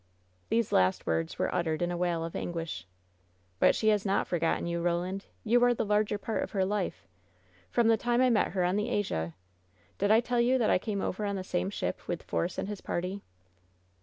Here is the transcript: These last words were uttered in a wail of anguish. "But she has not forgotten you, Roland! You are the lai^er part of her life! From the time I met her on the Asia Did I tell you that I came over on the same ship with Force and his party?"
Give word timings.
These 0.49 0.71
last 0.71 1.05
words 1.05 1.37
were 1.37 1.53
uttered 1.53 1.83
in 1.83 1.91
a 1.91 1.95
wail 1.95 2.25
of 2.25 2.35
anguish. 2.35 2.87
"But 3.59 3.75
she 3.75 3.89
has 3.89 4.03
not 4.03 4.25
forgotten 4.25 4.65
you, 4.65 4.81
Roland! 4.81 5.27
You 5.43 5.63
are 5.63 5.75
the 5.75 5.85
lai^er 5.85 6.19
part 6.19 6.41
of 6.41 6.53
her 6.53 6.65
life! 6.65 7.05
From 7.69 7.87
the 7.87 7.97
time 7.97 8.19
I 8.19 8.31
met 8.31 8.53
her 8.53 8.63
on 8.63 8.77
the 8.77 8.89
Asia 8.89 9.35
Did 9.99 10.09
I 10.09 10.19
tell 10.19 10.41
you 10.41 10.57
that 10.57 10.71
I 10.71 10.79
came 10.79 11.01
over 11.01 11.23
on 11.23 11.35
the 11.35 11.43
same 11.43 11.69
ship 11.69 12.07
with 12.07 12.23
Force 12.23 12.57
and 12.57 12.67
his 12.67 12.81
party?" 12.81 13.21